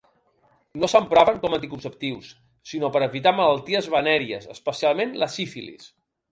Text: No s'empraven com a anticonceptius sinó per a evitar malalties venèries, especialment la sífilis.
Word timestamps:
No 0.83 0.87
s'empraven 0.93 1.37
com 1.43 1.53
a 1.55 1.55
anticonceptius 1.59 2.31
sinó 2.71 2.91
per 2.97 3.03
a 3.03 3.11
evitar 3.11 3.35
malalties 3.43 3.93
venèries, 3.99 4.51
especialment 4.59 5.17
la 5.25 5.33
sífilis. 5.39 5.91